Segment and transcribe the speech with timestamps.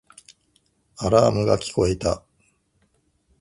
[0.97, 2.23] アラームが聞こえた